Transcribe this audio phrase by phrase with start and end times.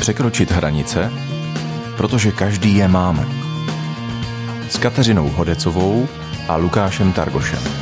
[0.00, 1.12] Překročit hranice,
[1.96, 3.26] protože každý je máme.
[4.68, 6.08] S Kateřinou Hodecovou
[6.48, 7.81] a Lukášem Targošem.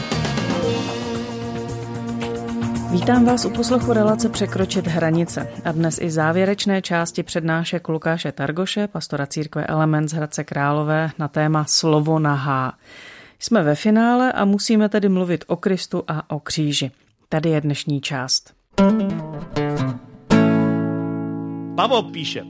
[2.90, 8.88] Vítám vás u poslechu relace Překročit hranice a dnes i závěrečné části přednášek Lukáše Targoše,
[8.88, 12.72] pastora církve Element z Hradce Králové na téma Slovo na H.
[13.38, 16.90] Jsme ve finále a musíme tedy mluvit o Kristu a o kříži.
[17.28, 18.54] Tady je dnešní část.
[21.76, 22.44] Pavel píše,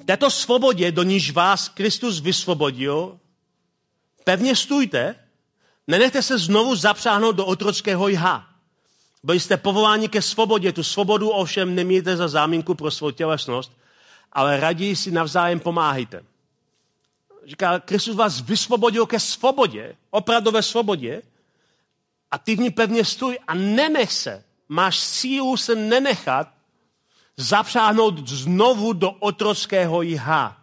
[0.00, 3.18] v této svobodě, do níž vás Kristus vysvobodil,
[4.24, 5.14] pevně stůjte,
[5.86, 8.51] nenechte se znovu zapřáhnout do otrockého jha.
[9.22, 13.72] Byli jste povoláni ke svobodě, tu svobodu ovšem nemějte za záminku pro svou tělesnost,
[14.32, 16.24] ale raději si navzájem pomáhejte.
[17.46, 21.22] Říká, Kristus vás vysvobodil ke svobodě, opravdové svobodě,
[22.30, 26.48] a ty v ní pevně stůj a nenech se, máš sílu se nenechat
[27.36, 30.61] zapřáhnout znovu do otrockého jha.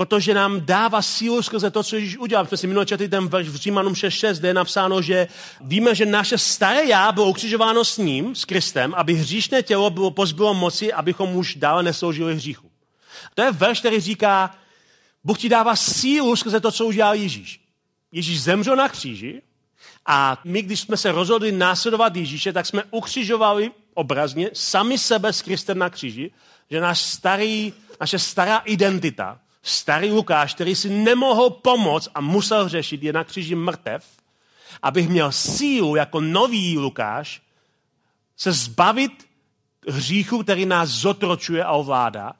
[0.00, 2.46] Protože nám dává sílu skrze to, co Ježíš udělal.
[2.46, 5.28] Jsme si minulý četli ten verš v Římanům 6.6, kde je napsáno, že
[5.60, 10.10] víme, že naše staré já bylo ukřižováno s ním, s Kristem, aby hříšné tělo bylo
[10.10, 12.70] pozbylo moci, abychom už dále nesloužili hříchu.
[13.34, 14.54] To je verš, který říká,
[15.24, 17.60] Bůh ti dává sílu skrze to, co udělal Ježíš.
[18.12, 19.42] Ježíš zemřel na kříži
[20.06, 25.42] a my, když jsme se rozhodli následovat Ježíše, tak jsme ukřižovali obrazně sami sebe s
[25.42, 26.30] Kristem na kříži,
[26.70, 33.02] že náš starý, naše stará identita, starý Lukáš, který si nemohl pomoct a musel řešit,
[33.02, 34.06] je na kříži mrtev,
[34.82, 37.42] abych měl sílu jako nový Lukáš
[38.36, 39.28] se zbavit
[39.88, 42.32] hříchu, který nás zotročuje a ovládá,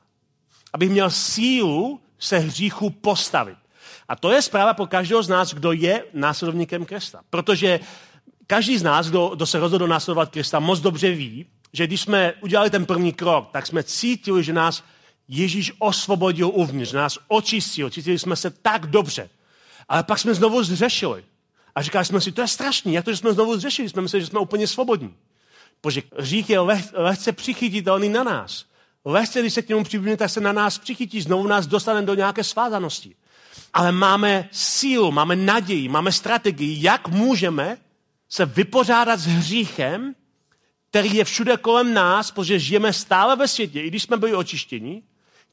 [0.72, 3.58] abych měl sílu se hříchu postavit.
[4.08, 7.20] A to je zpráva pro každého z nás, kdo je následovníkem Krista.
[7.30, 7.80] Protože
[8.46, 12.32] každý z nás, kdo, kdo se rozhodl následovat Krista, moc dobře ví, že když jsme
[12.40, 14.82] udělali ten první krok, tak jsme cítili, že nás
[15.32, 19.30] Ježíš osvobodil uvnitř, nás očistil, cítili jsme se tak dobře.
[19.88, 21.24] Ale pak jsme znovu zřešili.
[21.74, 24.20] A říkali jsme si, to je strašný, jak to, že jsme znovu zřešili, jsme mysleli,
[24.20, 25.14] že jsme úplně svobodní.
[25.80, 28.64] Protože hřích je leh, lehce přichytitelný na nás.
[29.04, 32.14] Lehce, když se k němu přiblížíme, tak se na nás přichytí, znovu nás dostane do
[32.14, 33.14] nějaké svázanosti.
[33.72, 37.78] Ale máme sílu, máme naději, máme strategii, jak můžeme
[38.28, 40.14] se vypořádat s hříchem,
[40.90, 45.02] který je všude kolem nás, protože žijeme stále ve světě, i když jsme byli očištěni,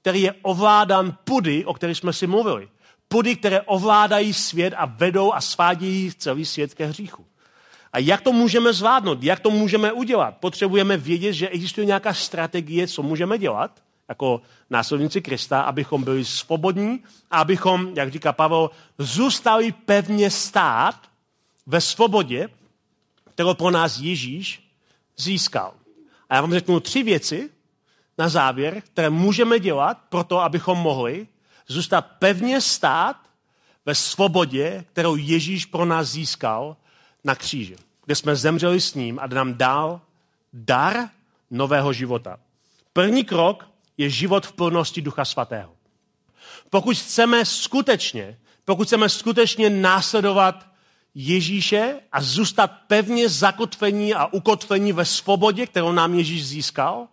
[0.08, 2.70] který je ovládán pudy, o kterých jsme si mluvili.
[3.08, 7.26] Pudy, které ovládají svět a vedou a svádějí celý svět ke hříchu.
[7.94, 9.24] A jak to můžeme zvládnout?
[9.24, 10.38] Jak to můžeme udělat?
[10.38, 17.04] Potřebujeme vědět, že existuje nějaká strategie, co můžeme dělat jako následníci Krista, abychom byli svobodní
[17.32, 20.96] a abychom, jak říká Pavel, zůstali pevně stát
[21.66, 22.48] ve svobodě,
[23.34, 24.64] kterou pro nás Ježíš
[25.18, 25.74] získal.
[26.30, 27.57] A já vám řeknu tři věci
[28.18, 31.28] na závěr, které můžeme dělat pro to, abychom mohli
[31.68, 33.18] zůstat pevně stát
[33.86, 36.78] ve svobodě, kterou Ježíš pro nás získal
[37.24, 40.02] na kříži, kde jsme zemřeli s ním a nám dal
[40.54, 41.10] dar
[41.52, 42.40] nového života.
[42.94, 45.72] První krok je život v plnosti Ducha Svatého.
[46.70, 50.68] Pokud chceme skutečně, pokud chceme skutečně následovat
[51.16, 57.08] Ježíše a zůstat pevně zakotvení a ukotvení ve svobodě, kterou nám Ježíš získal,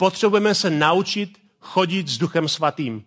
[0.00, 3.04] potřebujeme se naučit chodit s Duchem Svatým.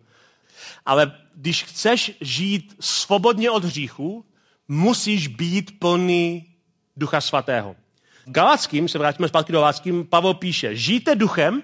[0.86, 4.26] Ale když chceš žít svobodně od hříchu,
[4.68, 6.46] musíš být plný
[6.98, 7.76] Ducha Svatého.
[8.26, 11.64] Galackým, se vrátíme zpátky do Galackým, Pavel píše, žijte duchem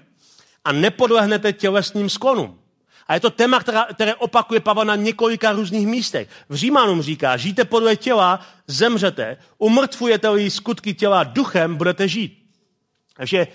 [0.66, 2.60] a nepodlehnete tělesným sklonům.
[3.08, 6.30] A je to téma, která, které opakuje Pavel na několika různých místech.
[6.50, 12.40] V Římanům říká, žijte podle těla, zemřete, umrtvujete-li skutky těla duchem, budete žít.
[13.14, 13.48] Takže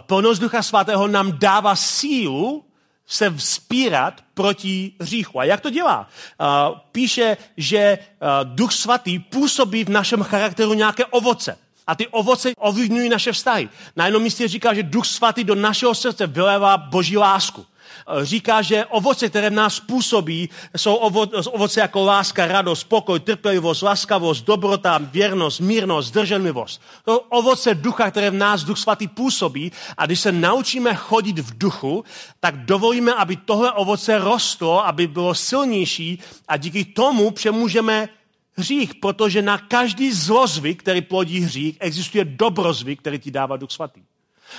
[0.00, 2.64] plnost Ducha Svatého nám dává sílu
[3.06, 5.40] se vzpírat proti hříchu.
[5.40, 6.08] A jak to dělá?
[6.92, 7.98] Píše, že
[8.44, 11.58] Duch Svatý působí v našem charakteru nějaké ovoce.
[11.86, 13.68] A ty ovoce ovlivňují naše vztahy.
[13.96, 17.66] Na jednom místě říká, že Duch Svatý do našeho srdce vylévá boží lásku.
[18.06, 23.82] Eh, říká, že ovoce, které v nás působí, jsou ovoce jako láska, radost, pokoj, trpělivost,
[23.82, 26.82] laskavost, dobrota, věrnost, mírnost, zdrženlivost.
[27.04, 31.58] To ovoce ducha, které v nás Duch Svatý působí a když se naučíme chodit v
[31.58, 32.04] duchu,
[32.40, 36.18] tak dovolíme, aby tohle ovoce rostlo, aby bylo silnější
[36.48, 38.08] a díky tomu přemůžeme
[38.56, 44.02] hřích, protože na každý zlozvyk, který plodí hřích, existuje dobrozvyk, který ti dává Duch Svatý.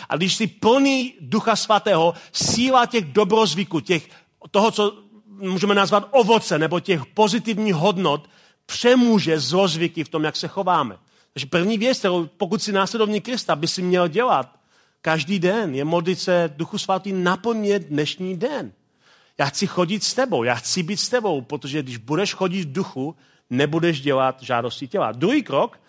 [0.10, 4.10] A když jsi plný Ducha Svatého, síla těch dobrozvyků, těch,
[4.52, 4.98] toho, co
[5.28, 8.30] můžeme nazvat ovoce nebo těch pozitivních hodnot,
[8.66, 10.98] přemůže zlozvyky v tom, jak se chováme.
[11.34, 14.60] Takže první věc, kterou pokud si následovník Krista by si měl dělat
[15.02, 18.72] každý den, je modlit se Duchu Svatý naplnit dnešní den.
[19.38, 22.72] Já chci chodit s tebou, já chci být s tebou, protože když budeš chodit v
[22.72, 23.16] duchu,
[23.50, 25.12] nebudeš dělat žádosti těla.
[25.12, 25.80] Druhý krok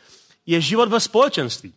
[0.46, 1.72] je život ve společenství.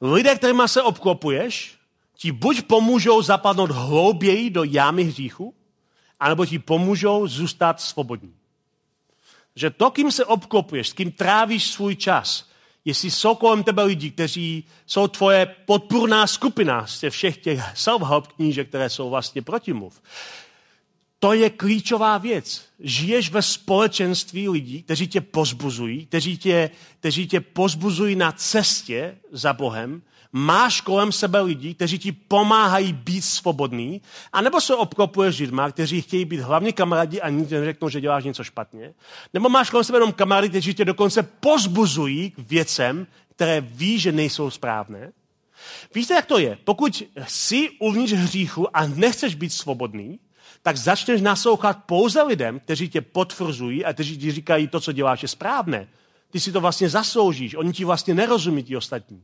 [0.00, 1.74] Lidé, kterými se obklopuješ,
[2.16, 5.54] ti buď pomůžou zapadnout hlouběji do jámy hříchu,
[6.20, 8.34] anebo ti pomůžou zůstat svobodní.
[9.56, 12.48] Že to, kým se obklopuješ, s kým trávíš svůj čas,
[12.84, 18.68] jestli jsou kolem tebe lidi, kteří jsou tvoje podpůrná skupina z všech těch self-help knížek,
[18.68, 20.02] které jsou vlastně protimluv.
[21.24, 22.64] To je klíčová věc.
[22.80, 29.52] Žiješ ve společenství lidí, kteří tě pozbuzují, kteří tě, kteří tě pozbuzují na cestě za
[29.52, 36.02] Bohem, máš kolem sebe lidi, kteří ti pomáhají být svobodný, anebo se obklopuješ lidma, kteří
[36.02, 38.94] chtějí být hlavně kamarádi a nikdy neřeknou, že děláš něco špatně,
[39.34, 43.06] nebo máš kolem sebe jenom kamarády, kteří tě dokonce pozbuzují k věcem,
[43.36, 45.12] které ví, že nejsou správné.
[45.94, 46.58] Víte, jak to je?
[46.64, 50.18] Pokud jsi uvnitř hříchu a nechceš být svobodný,
[50.64, 55.22] tak začneš naslouchat pouze lidem, kteří tě potvrzují a kteří ti říkají, to, co děláš,
[55.22, 55.88] je správné.
[56.30, 59.22] Ty si to vlastně zasloužíš, oni ti vlastně nerozumí, ti ostatní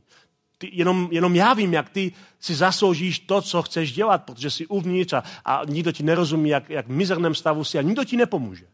[0.61, 4.67] ty, jenom, jenom já vím, jak ty si zasloužíš to, co chceš dělat, protože jsi
[4.67, 8.17] uvnitř a, a nikdo ti nerozumí, jak, jak v mizerném stavu si a nikdo ti
[8.17, 8.65] nepomůže.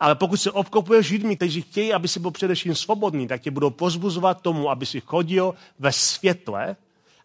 [0.00, 3.70] Ale pokud se obklopuješ lidmi, kteří chtějí, aby si byl především svobodný, tak tě budou
[3.70, 6.76] pozbuzovat tomu, aby si chodil ve světle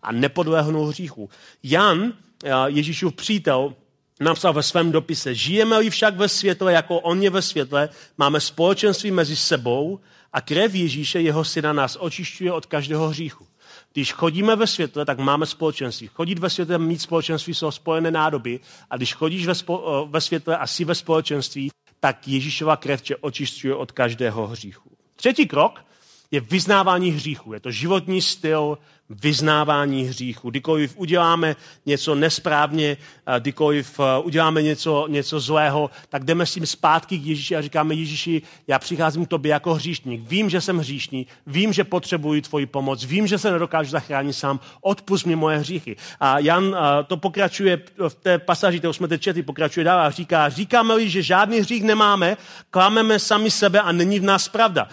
[0.02, 1.30] a nepodlehnul hříchu.
[1.64, 2.14] Jan,
[2.44, 3.74] eh, Ježíšův přítel,
[4.22, 9.12] napsal ve svém dopise, žijeme-li však ve světle, jako on je ve světle, máme společenství
[9.12, 10.00] mezi sebou
[10.34, 13.48] a krev Ježíše, jeho syna, nás očišťuje od každého hříchu.
[13.94, 16.08] Když chodíme ve světle, tak máme společenství.
[16.08, 18.60] Chodit ve světle, mít společenství jsou spojené nádoby.
[18.90, 23.16] A když chodíš ve, spo, ve světle a jsi ve společenství, tak Ježíšova krev tě
[23.16, 24.90] očišťuje od každého hříchu.
[25.16, 25.86] Třetí krok
[26.32, 27.54] je vyznávání hříchu.
[27.54, 28.78] Je to životní styl
[29.22, 30.50] vyznávání hříchu.
[30.50, 31.56] Kdykoliv uděláme
[31.86, 32.98] něco nesprávně,
[33.40, 38.42] kdykoliv uděláme něco, něco zlého, tak jdeme s tím zpátky k Ježíši a říkáme Ježíši,
[38.68, 40.30] já přicházím k tobě jako hříšník.
[40.30, 44.60] Vím, že jsem hříšný, vím, že potřebuji tvoji pomoc, vím, že se nedokážu zachránit sám,
[44.82, 45.96] odpust mi moje hříchy.
[46.20, 46.76] A Jan
[47.08, 51.22] to pokračuje v té pasáži, kterou jsme teď četli, pokračuje dál a říká, říkáme-li, že
[51.22, 52.38] žádný hřích nemáme,
[52.70, 54.88] klameme sami sebe a není v nás pravda.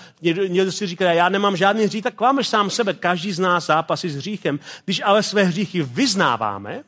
[0.49, 2.95] Někdo si říká, já nemám žádný hřích, tak klameš sám sebe.
[2.95, 4.61] Každý z nás zápasí s hříchem.
[4.85, 6.85] Když ale své hříchy vyznáváme,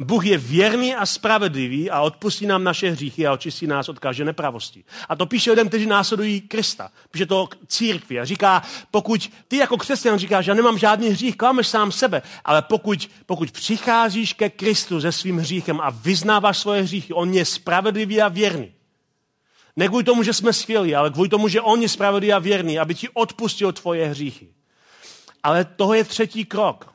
[0.00, 4.24] Bůh je věrný a spravedlivý a odpustí nám naše hříchy a očistí nás od každé
[4.24, 4.84] nepravosti.
[5.08, 6.90] A to píše lidem, kteří následují Krista.
[7.10, 11.68] Píše to církvi a říká, pokud ty jako křesťan říkáš, já nemám žádný hřích, klameš
[11.68, 17.12] sám sebe, ale pokud, pokud přicházíš ke Kristu se svým hříchem a vyznáváš svoje hříchy,
[17.12, 18.72] on je spravedlivý a věrný.
[19.76, 22.78] Ne kvůli tomu, že jsme skvělí, ale kvůli tomu, že on je spravedlivý a věrný,
[22.78, 24.48] aby ti odpustil tvoje hříchy.
[25.42, 26.94] Ale toho je třetí krok.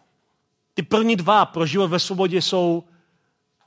[0.73, 2.83] Ty první dva pro život ve svobodě jsou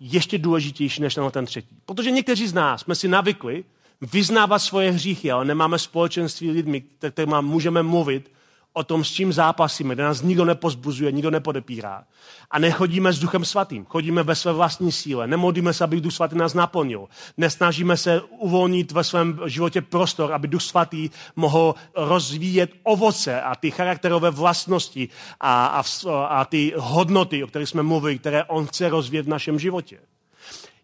[0.00, 1.76] ještě důležitější než ten třetí.
[1.87, 3.64] Protože někteří z nás jsme si navykli
[4.00, 8.36] vyznávat svoje hříchy, ale nemáme společenství lidmi, kterými můžeme mluvit
[8.76, 12.05] o tom, s čím zápasíme, kde nás nikdo nepozbuzuje, nikdo nepodepírá.
[12.50, 16.37] A nechodíme s Duchem Svatým, chodíme ve své vlastní síle, nemodlíme se, aby Duch Svatý
[16.37, 17.08] nás naplnil.
[17.37, 23.71] Nesnažíme se uvolnit ve svém životě prostor, aby Duch Svatý mohl rozvíjet ovoce a ty
[23.71, 25.09] charakterové vlastnosti
[25.40, 25.83] a, a,
[26.26, 29.99] a ty hodnoty, o kterých jsme mluvili, které On chce rozvíjet v našem životě.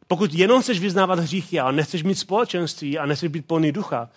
[0.06, 4.08] Pokud jenom chceš vyznávat hříchy, ale nechceš mít společenství a nechceš být plný ducha,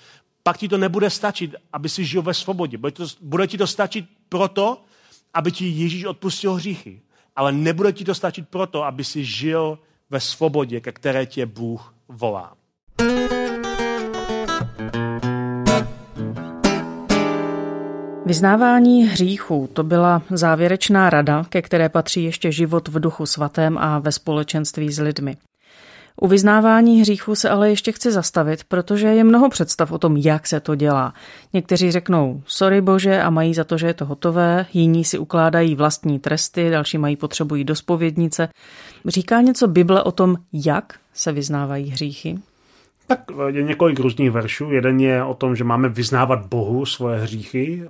[0.48, 2.78] pak ti to nebude stačit, aby si žil ve svobodě.
[2.78, 4.82] Bude, to, bude ti to stačit proto,
[5.34, 7.02] aby ti Ježíš odpustil hříchy.
[7.36, 11.94] Ale nebude ti to stačit proto, aby si žil ve svobodě, ke které tě Bůh
[12.08, 12.54] volá.
[18.26, 24.00] Vyznávání hříchů to byla závěrečná rada, ke které patří ještě život v duchu svatém a
[24.00, 25.38] ve společenství s lidmi.
[26.22, 30.48] U vyznávání hříchu se ale ještě chci zastavit, protože je mnoho představ o tom, jak
[30.48, 31.14] se to dělá.
[31.54, 35.76] Někteří řeknou sorry bože a mají za to, že je to hotové, jiní si ukládají
[35.76, 38.50] vlastní tresty, další mají potřebují do spovědnice.
[39.06, 42.40] Říká něco Bible o tom, jak se vyznávají hříchy?
[43.08, 44.72] Tak je několik různých veršů.
[44.72, 47.88] Jeden je o tom, že máme vyznávat Bohu svoje hříchy.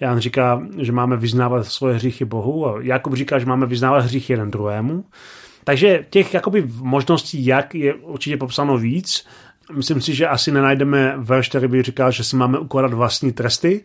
[0.00, 2.80] Jan říká, že máme vyznávat svoje hříchy Bohu.
[2.80, 5.04] Jakub říká, že máme vyznávat hříchy jeden druhému.
[5.66, 9.26] Takže těch jakoby možností, jak je určitě popsáno víc.
[9.72, 13.84] Myslím si, že asi nenajdeme verš, který by říkal, že si máme ukládat vlastní tresty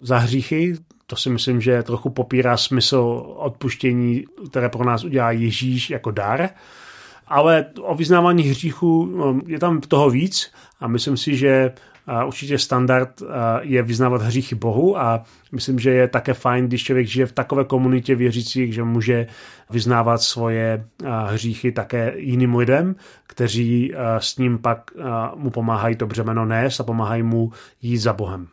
[0.00, 0.74] za hříchy.
[1.06, 6.48] To si myslím, že trochu popírá smysl odpuštění, které pro nás udělá Ježíš jako dar.
[7.28, 9.10] Ale o vyznávání hříchů
[9.46, 11.72] je tam toho víc a myslím si, že
[12.26, 13.22] určitě standard
[13.60, 17.64] je vyznávat hříchy Bohu a myslím, že je také fajn, když člověk žije v takové
[17.64, 19.26] komunitě věřících, že může
[19.70, 20.84] vyznávat svoje
[21.26, 24.90] hříchy také jiným lidem, kteří s ním pak
[25.36, 28.48] mu pomáhají to břemeno nést a pomáhají mu jít za Bohem.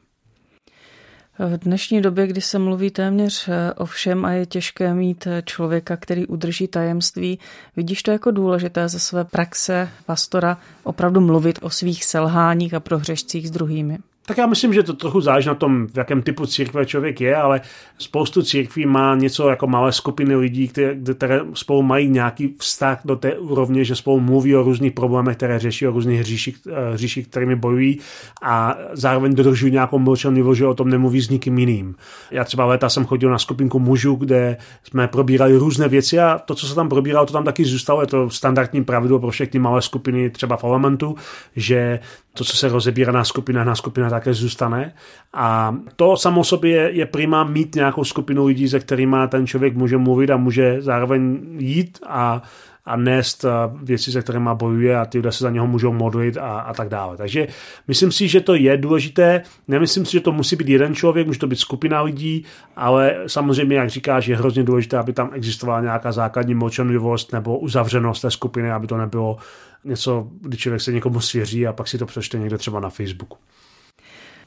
[1.39, 5.43] V dnešní době, kdy se mluví téměř eh, o všem a je těžké mít eh,
[5.45, 7.39] člověka, který udrží tajemství,
[7.75, 13.47] vidíš to jako důležité ze své praxe pastora opravdu mluvit o svých selháních a prohřešcích
[13.47, 13.97] s druhými?
[14.29, 17.35] Tak já myslím, že to trochu záleží na tom, v jakém typu církve člověk je,
[17.35, 17.61] ale
[17.97, 23.15] spoustu církví má něco jako malé skupiny lidí, které, které spolu mají nějaký vztah do
[23.15, 27.55] té úrovně, že spolu mluví o různých problémech, které řeší, o různých eh, hříších kterými
[27.55, 27.99] bojují
[28.43, 31.95] a zároveň dodržují nějakou mlčenlivost, že o tom nemluví s nikým jiným.
[32.31, 36.55] Já třeba léta jsem chodil na skupinku mužů, kde jsme probírali různé věci a to,
[36.55, 38.01] co se tam probíralo, to tam taky zůstalo.
[38.01, 41.15] Je to standardní pravidlo pro všechny malé skupiny, třeba v parlamentu,
[41.55, 41.99] že
[42.39, 44.93] to, co se rozebírá na skupinách, na skupinách také zůstane.
[45.33, 49.75] A to samo sobě je, je prima mít nějakou skupinu lidí, se kterými ten člověk
[49.75, 52.41] může mluvit a může zároveň jít a,
[52.85, 53.45] a nést
[53.83, 56.89] věci, se kterými bojuje a ty lidé se za něho můžou modlit a, a tak
[56.89, 57.17] dále.
[57.17, 57.47] Takže
[57.87, 59.41] myslím si, že to je důležité.
[59.67, 63.75] Nemyslím si, že to musí být jeden člověk, může to být skupina lidí, ale samozřejmě,
[63.75, 68.71] jak říkáš, je hrozně důležité, aby tam existovala nějaká základní mlčenlivost nebo uzavřenost té skupiny,
[68.71, 69.37] aby to nebylo
[69.83, 73.37] něco, kdy člověk se někomu svěří a pak si to přečte někde třeba na Facebooku.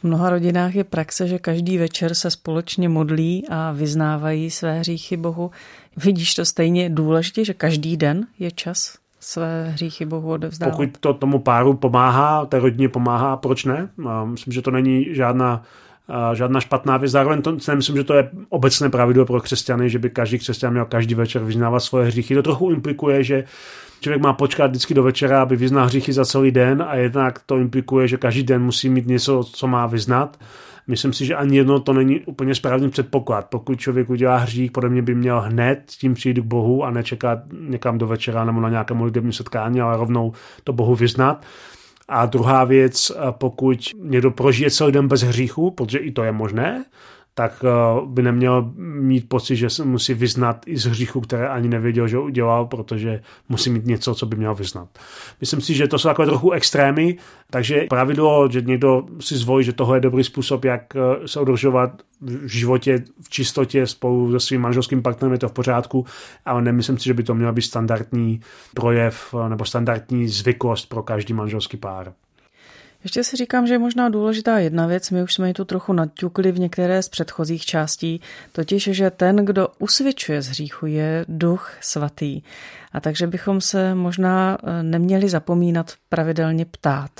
[0.01, 5.17] V mnoha rodinách je praxe, že každý večer se společně modlí a vyznávají své hříchy
[5.17, 5.51] Bohu.
[5.97, 10.77] Vidíš to stejně důležitě, že každý den je čas své hříchy Bohu odevzdávat?
[10.77, 13.89] Pokud to tomu páru pomáhá, té rodině pomáhá, proč ne?
[14.25, 15.62] Myslím, že to není žádná
[16.32, 17.12] žádná špatná věc.
[17.12, 20.85] Zároveň to nemyslím, že to je obecné pravidlo pro křesťany, že by každý křesťan měl
[20.85, 22.35] každý večer vyznávat svoje hříchy.
[22.35, 23.44] To trochu implikuje, že
[24.00, 27.59] člověk má počkat vždycky do večera, aby vyznal hříchy za celý den a jednak to
[27.59, 30.38] implikuje, že každý den musí mít něco, co má vyznat.
[30.87, 33.47] Myslím si, že ani jedno to není úplně správný předpoklad.
[33.50, 36.90] Pokud člověk udělá hřích, podle mě by měl hned s tím přijít k Bohu a
[36.90, 40.32] nečekat někam do večera nebo na nějaké modlitební setkání, ale rovnou
[40.64, 41.44] to Bohu vyznat.
[42.14, 46.85] A druhá věc, pokud někdo prožije celý den bez hříchu, protože i to je možné,
[47.35, 47.71] tak eh,
[48.07, 52.19] by neměl mít pocit, že se musí vyznat i z hříchu, které ani nevěděl, že
[52.19, 54.89] udělal, protože musí mít něco, co by měl vyznat.
[55.41, 57.17] Myslím si, že to jsou takové trochu extrémy,
[57.51, 62.03] takže pravidlo, že někdo si zvolí, že tohle je dobrý způsob, jak eh, se udržovat
[62.21, 66.07] v životě v čistotě spolu se svým manželským partnerem, je to v pořádku,
[66.45, 68.41] ale nemyslím si, že by to měl být standardní
[68.75, 72.12] projev eh, nebo standardní zvyklost pro každý manželský pár.
[73.04, 75.92] Ještě si říkám, že je možná důležitá jedna věc, my už jsme ji tu trochu
[75.92, 78.21] naťukli v některé z předchozích částí,
[78.52, 82.42] totiž, že ten, kdo usvědčuje z hříchu, je duch svatý.
[82.92, 87.11] A takže bychom se možná eh, neměli zapomínat pravidelně ptát,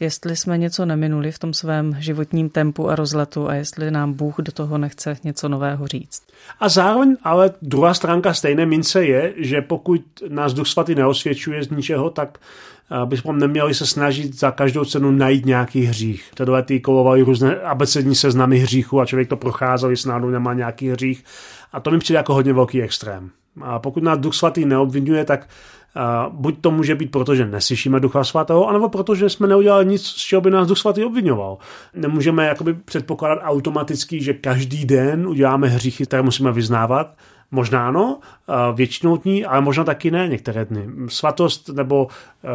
[0.00, 4.34] jestli jsme něco neminuli v tom svém životním tempu a rozletu a jestli nám Bůh
[4.38, 6.22] do toho nechce něco nového říct.
[6.60, 11.70] A zároveň ale druhá stránka stejné mince je, že pokud nás Duch Svatý neosvědčuje z
[11.70, 12.38] ničeho, tak
[13.04, 16.30] bychom neměli se snažit za každou cenu najít nějaký hřích.
[16.34, 20.88] Tyhle ty kolovali různé abecední seznamy hříchu a člověk to procházel, jestli náhodou nemá nějaký
[20.88, 21.24] hřích.
[21.72, 23.30] A to mi přijde jako hodně velký extrém.
[23.62, 25.48] A pokud nás Duch Svatý neobvinuje, tak
[25.96, 29.86] Uh, buď to může být proto, že neslyšíme Ducha Svatého, anebo proto, že jsme neudělali
[29.86, 31.58] nic, z čeho by nás Duch Svatý obvinoval.
[31.94, 37.14] Nemůžeme jakoby předpokládat automaticky, že každý den uděláme hříchy, které musíme vyznávat,
[37.50, 38.18] Možná ano,
[38.74, 40.88] většinou dní, ale možná taky ne některé dny.
[41.08, 42.08] Svatost nebo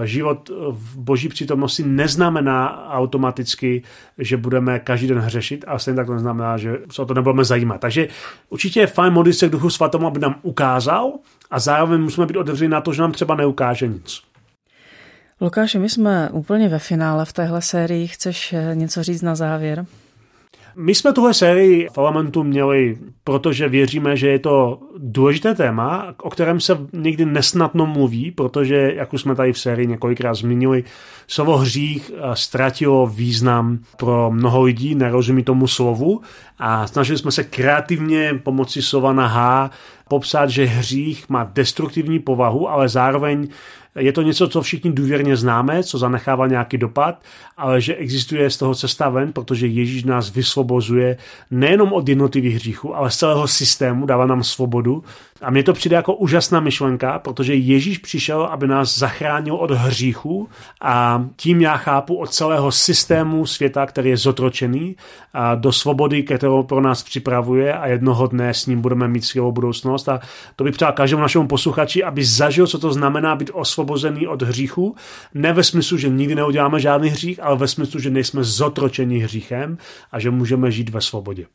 [0.04, 3.84] život v boží přítomnosti neznamená automaticky,
[4.18, 7.44] že budeme každý den hřešit, a stejně tak to neznamená, že se o to nebudeme
[7.44, 7.82] zajímat.
[7.82, 8.08] Takže
[8.50, 11.14] určitě je fajn modlit se k duchu svatému, aby nám ukázal
[11.52, 14.22] a zároveň musíme být otevření na to, že nám třeba neukáže nic.
[15.42, 18.08] Lukáši, my jsme úplně ve finále v téhle sérii.
[18.08, 19.86] Chceš eh, něco říct na závěr?
[20.76, 26.60] My jsme tuhle sérii v měli, protože věříme, že je to důležité téma, o kterém
[26.60, 30.84] se nikdy nesnadno mluví, protože, jak už jsme tady v sérii několikrát zmínili,
[31.28, 36.22] slovo hřích eh, ztratilo význam pro mnoho lidí, nerozumí tomu slovu
[36.60, 39.70] a snažili jsme se kreativně pomocí slova na H
[40.12, 43.48] popsat, že hřích má destruktivní povahu, ale zároveň
[43.96, 47.24] je to něco, co všichni důvěrně známe, co zanechává nějaký dopad,
[47.58, 51.18] ale že existuje z toho cesta ven, protože Ježíš nás vysvobozuje
[51.52, 55.04] nejenom od jednotlivých hříchů, ale z celého systému, dává nám svobodu.
[55.42, 60.50] A mně to přijde jako úžasná myšlenka, protože Ježíš přišel, aby nás zachránil od hříchu
[60.82, 64.96] a tím já chápu od celého systému světa, který je zotročený,
[65.34, 69.52] a do svobody, kterou pro nás připravuje a jednoho dne s ním budeme mít skvělou
[69.52, 70.20] budoucnost a
[70.56, 74.96] to by přál každému našemu posluchači, aby zažil, co to znamená být osvobozený od hříchu.
[75.34, 79.78] Ne ve smyslu, že nikdy neuděláme žádný hřích, ale ve smyslu, že nejsme zotročeni hříchem
[80.12, 81.46] a že můžeme žít ve svobodě.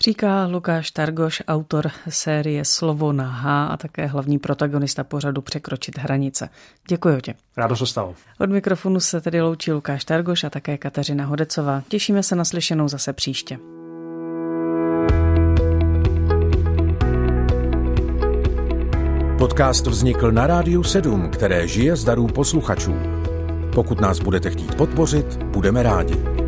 [0.00, 6.48] Říká Lukáš Targoš, autor série Slovo na H a také hlavní protagonista pořadu Překročit hranice.
[6.88, 7.34] Děkuji tě.
[7.56, 8.14] Rádo se stalo.
[8.40, 11.82] Od mikrofonu se tedy loučí Lukáš Targoš a také Kateřina Hodecová.
[11.88, 13.58] Těšíme se na slyšenou zase příště.
[19.38, 22.94] Podcast vznikl na Rádiu 7, které žije z darů posluchačů.
[23.74, 26.43] Pokud nás budete chtít podpořit, budeme rádi.